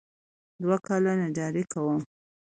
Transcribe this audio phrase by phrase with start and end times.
[0.61, 2.01] دوه کاله نجاري کوم.